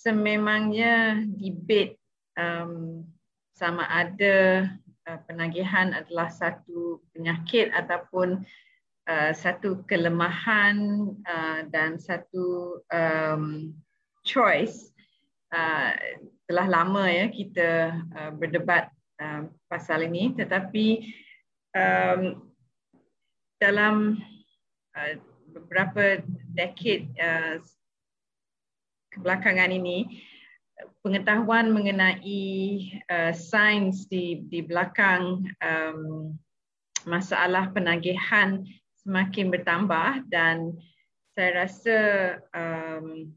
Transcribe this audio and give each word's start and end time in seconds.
sememangnya 0.00 1.20
debate 1.36 2.00
um, 2.40 3.04
sama 3.52 3.84
ada 3.92 4.64
uh, 5.04 5.20
penagihan 5.28 5.92
adalah 5.92 6.32
satu 6.32 7.04
penyakit 7.12 7.68
ataupun 7.76 8.40
uh, 9.04 9.32
satu 9.36 9.84
kelemahan 9.84 11.04
uh, 11.28 11.68
dan 11.68 12.00
satu 12.00 12.80
um, 12.88 13.76
choice 14.24 14.88
uh, 15.52 15.92
telah 16.48 16.66
lama 16.66 17.04
ya 17.04 17.28
kita 17.28 18.00
uh, 18.16 18.32
berdebat 18.32 18.88
uh, 19.20 19.52
pasal 19.68 20.08
ini. 20.08 20.32
Tetapi 20.32 20.86
um, 21.76 22.40
dalam 23.60 24.16
uh, 24.96 25.14
beberapa 25.52 26.24
dekade 26.56 27.12
uh, 27.20 27.60
kebelakangan 29.12 29.70
ini 29.74 30.26
pengetahuan 31.04 31.72
mengenai 31.72 32.44
uh, 33.08 33.32
sains 33.32 34.08
di 34.08 34.44
di 34.48 34.64
belakang 34.64 35.44
um, 35.60 36.32
masalah 37.08 37.72
penagihan 37.72 38.64
semakin 39.00 39.48
bertambah 39.48 40.28
dan 40.28 40.76
saya 41.32 41.64
rasa 41.64 41.98
um, 42.52 43.32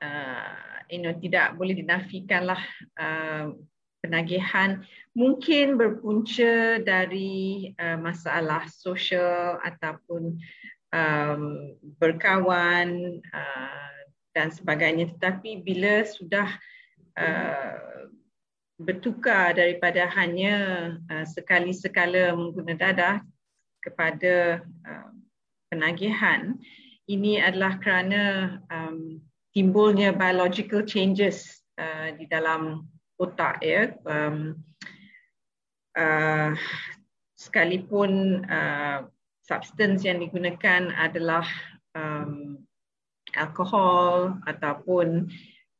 uh, 0.00 0.56
you 0.88 1.04
know 1.04 1.12
tidak 1.20 1.52
boleh 1.60 1.76
dinafikanlah 1.76 2.60
uh, 2.96 3.52
penagihan 4.00 4.80
mungkin 5.12 5.76
berpunca 5.76 6.80
dari 6.80 7.72
uh, 7.76 7.98
masalah 8.00 8.64
sosial 8.70 9.60
ataupun 9.60 10.38
um, 10.94 11.42
berkawan 11.98 13.20
uh, 13.34 13.97
dan 14.32 14.52
sebagainya. 14.52 15.12
Tetapi 15.16 15.64
bila 15.64 16.04
sudah 16.04 16.48
uh, 17.16 18.08
bertukar 18.78 19.58
daripada 19.58 20.06
hanya 20.14 20.56
uh, 21.10 21.26
sekali 21.26 21.74
sekala 21.74 22.36
mengguna 22.36 22.78
dadah 22.78 23.16
kepada 23.82 24.62
uh, 24.86 25.10
penagihan 25.72 26.54
ini 27.08 27.40
adalah 27.40 27.80
kerana 27.80 28.22
um, 28.68 29.18
timbulnya 29.56 30.12
biological 30.12 30.84
changes 30.84 31.64
uh, 31.80 32.12
di 32.14 32.28
dalam 32.28 32.84
otak 33.16 33.64
ya. 33.64 33.96
Um, 34.04 34.60
uh, 35.96 36.52
sekalipun 37.38 38.44
uh, 38.44 39.08
substance 39.42 40.04
yang 40.04 40.20
digunakan 40.20 40.92
adalah 40.92 41.48
um, 41.96 42.60
alkohol 43.36 44.38
ataupun 44.48 45.28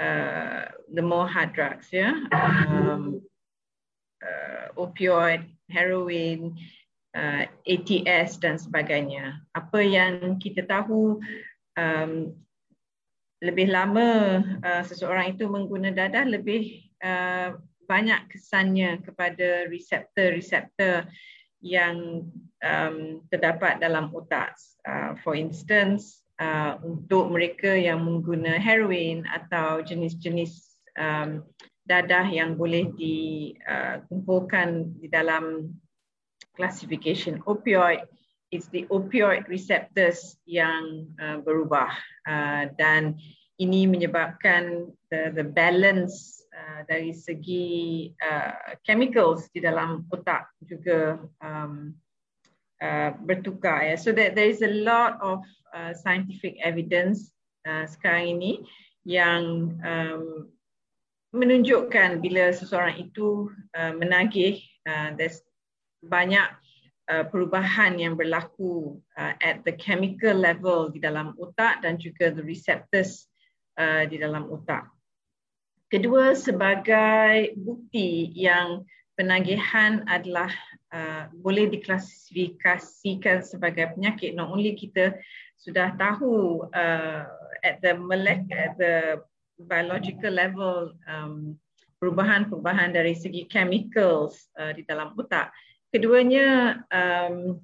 uh, 0.00 0.64
the 0.92 1.04
more 1.04 1.28
hard 1.28 1.52
drugs 1.56 1.88
ya 1.92 2.12
um, 2.34 3.20
uh, 4.20 4.66
opioid 4.76 5.48
heroin 5.70 6.56
uh, 7.16 7.44
ATS 7.64 8.36
dan 8.42 8.60
sebagainya 8.60 9.40
apa 9.56 9.80
yang 9.80 10.36
kita 10.36 10.66
tahu 10.66 11.22
um, 11.78 12.12
lebih 13.40 13.72
lama 13.72 14.40
uh, 14.60 14.84
seseorang 14.84 15.32
itu 15.32 15.48
mengguna 15.48 15.88
dadah 15.88 16.28
lebih 16.28 16.92
uh, 17.00 17.56
banyak 17.88 18.30
kesannya 18.30 19.02
kepada 19.02 19.66
reseptor-reseptor 19.66 21.10
yang 21.58 22.28
um, 22.62 22.96
terdapat 23.28 23.82
dalam 23.82 24.14
otak. 24.14 24.54
Uh, 24.86 25.18
for 25.20 25.34
instance, 25.34 26.22
uh, 26.40 26.80
untuk 26.82 27.30
mereka 27.30 27.76
yang 27.76 28.02
mengguna 28.02 28.56
heroin 28.56 29.28
atau 29.28 29.84
jenis-jenis 29.84 30.80
um, 30.96 31.44
dadah 31.84 32.26
yang 32.26 32.56
boleh 32.56 32.90
dikumpulkan 32.96 34.68
uh, 34.68 34.88
di 34.98 35.06
dalam 35.12 35.70
classification 36.56 37.44
opioid, 37.46 38.08
it's 38.50 38.66
the 38.74 38.88
opioid 38.90 39.46
receptors 39.46 40.36
yang 40.48 41.06
uh, 41.20 41.38
berubah 41.44 41.92
uh, 42.26 42.66
dan 42.74 43.14
ini 43.60 43.84
menyebabkan 43.84 44.88
the, 45.12 45.36
the 45.36 45.44
balance 45.44 46.40
uh, 46.56 46.80
dari 46.88 47.12
segi 47.12 48.08
uh, 48.24 48.80
chemicals 48.88 49.52
di 49.52 49.60
dalam 49.60 50.08
otak 50.08 50.48
juga 50.64 51.20
um, 51.44 51.92
uh, 52.80 53.10
bertukar 53.20 53.84
ya. 53.84 53.96
So 54.00 54.16
that 54.16 54.32
there 54.32 54.48
is 54.48 54.64
a 54.64 54.72
lot 54.80 55.20
of 55.20 55.44
uh, 55.74 55.92
scientific 55.94 56.58
evidence 56.62 57.32
uh, 57.66 57.86
sekarang 57.86 58.38
ini 58.38 58.52
yang 59.06 59.74
um, 59.80 60.50
menunjukkan 61.30 62.18
bila 62.18 62.50
seseorang 62.50 62.98
itu 62.98 63.48
uh, 63.78 63.94
menagih 63.94 64.58
uh, 64.86 65.14
there's 65.14 65.40
banyak 66.02 66.48
uh, 67.12 67.24
perubahan 67.28 68.00
yang 68.00 68.16
berlaku 68.16 68.98
uh, 69.14 69.34
at 69.38 69.62
the 69.62 69.74
chemical 69.76 70.32
level 70.32 70.88
di 70.88 70.98
dalam 70.98 71.36
otak 71.36 71.84
dan 71.84 72.00
juga 72.00 72.32
the 72.32 72.42
receptors 72.42 73.28
uh, 73.76 74.08
di 74.08 74.16
dalam 74.16 74.48
otak. 74.48 74.88
Kedua 75.90 76.38
sebagai 76.38 77.58
bukti 77.58 78.30
yang 78.32 78.86
penagihan 79.18 80.06
adalah 80.06 80.48
uh, 80.92 81.30
boleh 81.32 81.70
diklasifikasikan 81.70 83.42
sebagai 83.42 83.94
penyakit. 83.96 84.34
Not 84.34 84.50
only 84.50 84.74
kita 84.74 85.18
sudah 85.60 85.94
tahu 85.96 86.66
uh, 86.72 87.24
at 87.64 87.82
the 87.84 87.94
molecular 87.96 88.58
at 88.58 88.74
the 88.80 88.96
biological 89.60 90.32
level 90.32 90.96
um, 91.04 91.56
perubahan-perubahan 92.00 92.96
dari 92.96 93.12
segi 93.12 93.44
chemicals 93.44 94.48
uh, 94.56 94.72
di 94.72 94.82
dalam 94.88 95.12
otak. 95.20 95.52
Keduanya 95.92 96.80
um, 96.88 97.60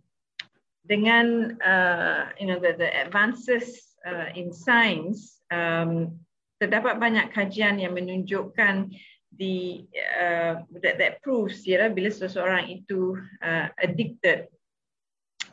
dengan 0.87 1.57
uh, 1.63 2.31
you 2.39 2.47
know 2.47 2.61
the, 2.61 2.77
the 2.77 2.91
advances 2.93 3.97
uh, 4.05 4.31
in 4.37 4.53
science 4.53 5.41
um, 5.51 6.15
terdapat 6.61 6.97
banyak 7.01 7.33
kajian 7.33 7.81
yang 7.81 7.93
menunjukkan 7.97 8.93
the 9.39 9.85
uh, 10.17 10.65
that, 10.83 10.99
that 10.99 11.23
proves 11.23 11.65
ya 11.65 11.89
bila 11.89 12.11
seseorang 12.13 12.69
itu 12.69 13.17
uh, 13.41 13.69
addicted. 13.81 14.49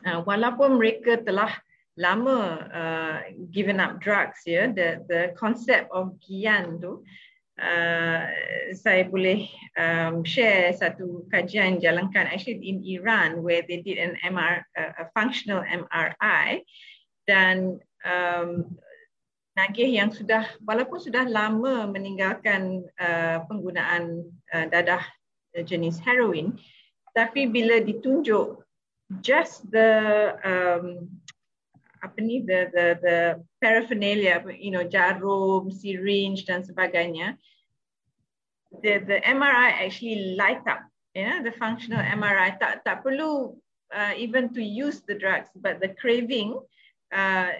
Uh, 0.03 0.19
walaupun 0.27 0.75
mereka 0.75 1.23
telah 1.23 1.51
lama 1.95 2.39
uh, 2.73 3.17
given 3.53 3.77
up 3.77 4.01
drugs 4.01 4.41
ya 4.49 4.67
the 4.73 5.05
the 5.07 5.31
concept 5.37 5.87
of 5.93 6.17
gian 6.17 6.81
tu 6.81 7.05
uh, 7.61 8.25
saya 8.73 9.05
boleh 9.05 9.45
um, 9.77 10.25
share 10.25 10.73
satu 10.73 11.29
kajian 11.29 11.77
jalankan 11.77 12.25
actually 12.25 12.65
in 12.65 12.81
Iran 12.81 13.45
where 13.45 13.61
they 13.61 13.85
did 13.85 14.01
an 14.01 14.17
MR 14.25 14.65
uh, 14.73 14.93
a 14.97 15.05
functional 15.13 15.61
MRI 15.61 16.65
dan 17.29 17.77
um, 18.01 18.73
nagih 19.53 19.89
yang 19.89 20.09
sudah 20.09 20.49
walaupun 20.65 20.97
sudah 20.97 21.29
lama 21.29 21.85
meninggalkan 21.85 22.81
uh, 22.97 23.45
penggunaan 23.45 24.25
uh, 24.49 24.65
dadah 24.69 25.05
jenis 25.61 26.01
heroin 26.01 26.57
tapi 27.13 27.45
bila 27.45 27.77
ditunjuk 27.77 28.65
just 29.21 29.69
the 29.69 30.33
um, 30.41 31.05
apa 32.01 32.17
ni 32.19 32.41
the 32.41 32.67
the 32.73 32.87
the 32.99 33.17
paraphernalia 33.61 34.41
you 34.57 34.73
know 34.73 34.83
jarum 34.83 35.69
syringe 35.69 36.43
dan 36.49 36.65
sebagainya 36.65 37.37
the 38.81 38.99
the 39.05 39.21
MRI 39.21 39.85
actually 39.85 40.33
light 40.33 40.65
up 40.65 40.81
yeah 41.13 41.39
the 41.45 41.53
functional 41.55 42.01
MRI 42.01 42.57
tak 42.57 42.81
tak 42.81 43.05
perlu 43.05 43.53
uh, 43.93 44.13
even 44.17 44.49
to 44.49 44.59
use 44.59 45.05
the 45.05 45.15
drugs 45.15 45.53
but 45.61 45.77
the 45.77 45.93
craving 45.95 46.57
uh, 47.13 47.53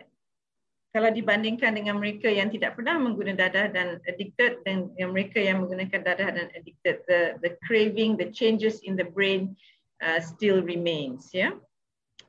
kalau 0.94 1.10
dibandingkan 1.10 1.74
dengan 1.74 1.98
mereka 1.98 2.30
yang 2.30 2.54
tidak 2.54 2.78
pernah 2.78 3.02
menggunakan 3.02 3.50
dadah 3.50 3.66
dan 3.74 3.88
addicted 4.06 4.62
dan 4.62 4.94
yang 4.94 5.10
mereka 5.10 5.42
yang 5.42 5.66
menggunakan 5.66 6.06
dadah 6.06 6.30
dan 6.30 6.48
addicted 6.54 7.02
the 7.10 7.34
the 7.42 7.58
craving 7.66 8.14
the 8.14 8.30
changes 8.30 8.78
in 8.86 8.94
the 8.94 9.10
brain 9.18 9.58
uh, 10.06 10.22
still 10.22 10.62
remains 10.62 11.34
ya 11.34 11.50
yeah? 11.50 11.54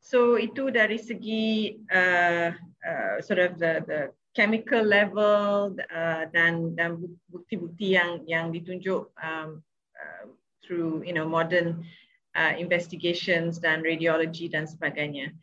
so 0.01 0.41
itu 0.41 0.73
dari 0.73 0.97
segi 0.97 1.77
uh, 1.93 2.57
uh, 2.89 3.15
sort 3.21 3.45
of 3.45 3.61
the 3.61 3.85
the 3.85 4.01
chemical 4.33 4.81
level 4.81 5.77
uh, 5.93 6.25
dan 6.33 6.73
dan 6.73 6.97
bukti-bukti 7.29 8.01
yang 8.01 8.25
yang 8.25 8.49
ditunjuk 8.49 9.13
um, 9.21 9.61
uh, 9.93 10.25
through 10.65 11.05
you 11.05 11.13
know 11.13 11.29
modern 11.29 11.85
uh, 12.33 12.57
investigations 12.57 13.61
dan 13.61 13.85
radiology 13.85 14.49
dan 14.49 14.65
sebagainya 14.65 15.37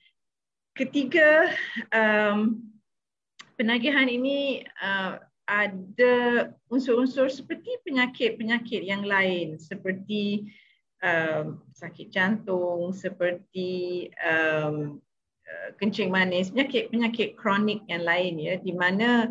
ketiga 0.74 1.53
um, 1.94 2.65
penagihan 3.62 4.10
ini 4.10 4.66
uh, 4.81 5.22
ada 5.46 6.16
unsur-unsur 6.74 7.30
seperti 7.30 7.78
penyakit-penyakit 7.86 8.81
yang 8.81 9.06
lain 9.06 9.62
seperti 9.62 10.50
um, 11.06 11.62
sakit 11.78 12.10
jantung, 12.10 12.90
seperti 12.90 14.10
um, 14.25 14.98
uh, 15.46 15.69
kencing 15.78 16.10
manis, 16.10 16.50
penyakit-penyakit 16.50 17.38
kronik 17.38 17.86
yang 17.86 18.02
lain 18.02 18.42
ya 18.42 18.58
di 18.58 18.74
mana 18.74 19.30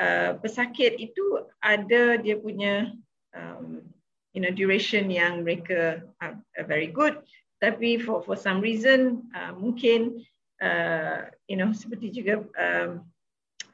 uh, 0.00 0.32
pesakit 0.40 0.96
itu 0.96 1.44
ada 1.60 2.16
dia 2.16 2.40
punya 2.40 2.96
um, 3.36 3.84
you 4.32 4.40
know 4.40 4.48
duration 4.48 5.12
yang 5.12 5.44
mereka 5.44 6.00
are, 6.24 6.40
are 6.56 6.64
very 6.64 6.88
good. 6.88 7.20
Tapi 7.60 8.00
for 8.00 8.24
for 8.24 8.38
some 8.38 8.64
reason 8.64 9.28
uh, 9.36 9.52
mungkin 9.52 10.24
uh, 10.64 11.28
you 11.50 11.60
know 11.60 11.74
seperti 11.76 12.14
juga 12.16 12.48
um, 12.56 13.04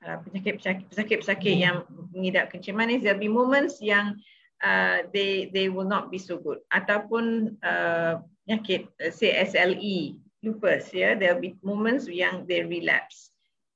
uh, 0.04 0.20
penyakit 0.22 0.60
pesakit 0.60 1.18
pesakit 1.24 1.56
yang 1.56 1.82
mengidap 2.12 2.52
kencing 2.52 2.76
manis 2.76 3.00
there'll 3.00 3.20
be 3.20 3.32
moments 3.32 3.80
yang 3.80 4.20
uh, 4.64 5.04
they 5.12 5.50
they 5.52 5.68
will 5.68 5.88
not 5.88 6.12
be 6.12 6.20
so 6.20 6.40
good. 6.40 6.64
Ataupun 6.72 7.56
uh, 7.64 8.24
penyakit 8.44 8.88
uh, 9.00 9.12
say 9.12 9.36
SLE 9.44 10.20
lupus 10.44 10.92
ya 10.92 11.00
yeah, 11.00 11.12
there'll 11.16 11.40
be 11.40 11.56
moments 11.64 12.08
yang 12.08 12.48
they 12.48 12.64
relapse. 12.64 13.32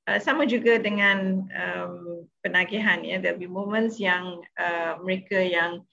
Uh, 0.08 0.16
sama 0.16 0.48
juga 0.48 0.80
dengan 0.80 1.44
um, 1.52 2.24
penagihan 2.40 3.04
ya 3.04 3.20
there'll 3.20 3.40
be 3.40 3.48
moments 3.48 4.00
yang 4.00 4.40
uh, 4.56 4.96
mereka 5.04 5.36
yang 5.36 5.84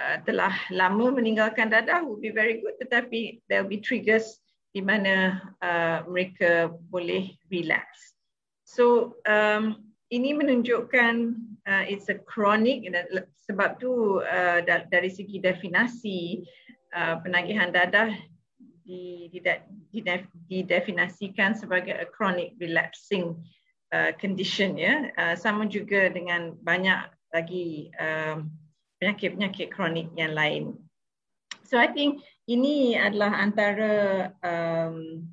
uh, 0.00 0.16
telah 0.24 0.52
lama 0.72 1.12
meninggalkan 1.12 1.68
dadah 1.68 2.00
will 2.00 2.20
be 2.20 2.32
very 2.32 2.64
good 2.64 2.72
tetapi 2.80 3.44
there'll 3.52 3.68
be 3.68 3.76
triggers 3.76 4.40
di 4.72 4.80
mana 4.80 5.44
uh, 5.60 6.00
mereka 6.08 6.72
boleh 6.88 7.36
relapse 7.52 8.16
so 8.70 9.18
um, 9.26 9.82
ini 10.14 10.30
menunjukkan 10.30 11.34
uh, 11.66 11.84
it's 11.90 12.06
a 12.06 12.18
chronic 12.22 12.86
sebab 13.50 13.82
tu 13.82 14.22
uh, 14.22 14.62
dari 14.62 15.10
segi 15.10 15.42
definasi 15.42 16.46
uh, 16.94 17.18
penagihan 17.18 17.74
dadah 17.74 18.14
didefinasikan 20.50 21.54
sebagai 21.54 21.94
a 21.98 22.06
chronic 22.06 22.54
relapsing 22.62 23.34
uh, 23.90 24.14
condition 24.18 24.78
ya 24.78 25.10
uh, 25.18 25.34
sama 25.34 25.66
juga 25.66 26.10
dengan 26.10 26.54
banyak 26.62 27.10
lagi 27.34 27.90
um, 27.98 28.50
penyakit-penyakit 28.98 29.72
kronik 29.72 30.10
yang 30.14 30.34
lain. 30.36 30.76
So 31.64 31.78
I 31.78 31.88
think 31.88 32.26
ini 32.50 32.98
adalah 32.98 33.32
antara 33.38 33.94
um, 34.42 35.24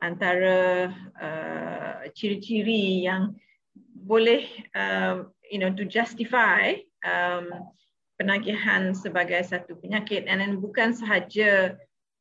antara 0.00 0.90
uh, 1.20 2.00
ciri-ciri 2.16 3.06
yang 3.06 3.36
boleh 4.00 4.48
um, 4.72 5.30
you 5.46 5.60
know 5.60 5.70
to 5.70 5.84
justify 5.84 6.74
um, 7.04 7.52
penagihan 8.20 8.92
sebagai 8.92 9.40
satu 9.44 9.76
penyakit. 9.80 10.28
Dan 10.28 10.60
bukan 10.60 10.92
sahaja 10.92 11.76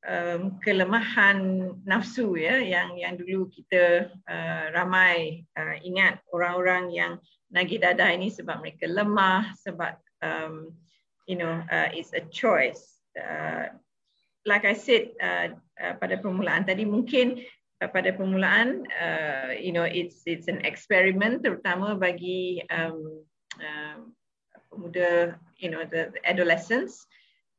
um, 0.08 0.60
kelemahan 0.64 1.72
nafsu 1.84 2.40
ya 2.40 2.60
yang 2.60 2.96
yang 2.96 3.20
dulu 3.20 3.52
kita 3.52 4.08
uh, 4.28 4.66
ramai 4.72 5.44
uh, 5.60 5.76
ingat 5.84 6.24
orang-orang 6.32 6.92
yang 6.94 7.14
nagih 7.52 7.82
dadah 7.82 8.14
ini 8.14 8.30
sebab 8.30 8.62
mereka 8.62 8.86
lemah 8.88 9.52
sebab 9.60 9.98
um, 10.22 10.72
you 11.28 11.36
know 11.36 11.60
uh, 11.68 11.90
it's 11.92 12.16
a 12.16 12.24
choice. 12.32 13.02
Uh, 13.18 13.74
like 14.48 14.64
I 14.64 14.78
said 14.78 15.12
uh, 15.20 15.58
uh, 15.82 15.94
pada 16.00 16.22
permulaan 16.22 16.64
tadi 16.64 16.88
mungkin 16.88 17.44
uh, 17.44 17.59
pada 17.88 18.12
permulaan 18.12 18.84
uh, 19.00 19.56
you 19.56 19.72
know 19.72 19.88
it's 19.88 20.28
it's 20.28 20.52
an 20.52 20.60
experiment 20.68 21.40
terutama 21.40 21.96
bagi 21.96 22.60
um, 22.68 23.24
uh, 23.56 24.04
pemuda 24.68 25.40
you 25.56 25.72
know 25.72 25.88
the, 25.88 26.12
the 26.12 26.22
adolescents. 26.28 27.08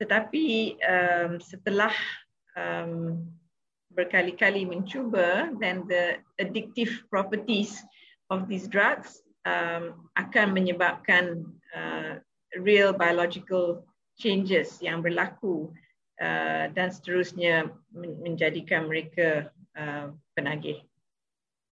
Tetapi 0.00 0.76
um, 0.80 1.40
setelah 1.40 1.92
um, 2.56 3.20
berkali-kali 3.92 4.64
mencuba, 4.64 5.52
then 5.60 5.84
the 5.88 6.16
addictive 6.40 7.04
properties 7.12 7.76
of 8.32 8.48
these 8.48 8.64
drugs 8.64 9.20
um, 9.44 10.08
akan 10.16 10.56
menyebabkan 10.56 11.44
uh, 11.76 12.16
real 12.56 12.96
biological 12.96 13.84
changes 14.16 14.80
yang 14.80 15.04
berlaku 15.04 15.68
uh, 16.22 16.72
dan 16.72 16.88
seterusnya 16.88 17.68
menjadikan 17.92 18.88
mereka 18.88 19.52
uh, 19.78 20.10
penagih 20.34 20.82